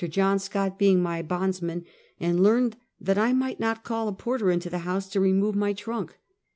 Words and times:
John 0.09 0.39
Scott 0.39 0.79
being 0.79 0.99
my 0.99 1.21
bondsman, 1.21 1.85
and 2.19 2.41
learned 2.41 2.75
that 2.99 3.19
I 3.19 3.33
might 3.33 3.59
not 3.59 3.83
call 3.83 4.07
a 4.07 4.11
porter 4.13 4.49
into 4.49 4.67
the 4.67 4.79
house 4.79 5.07
to 5.09 5.19
remove 5.19 5.53
my 5.55 5.73
trunk. 5.73 6.17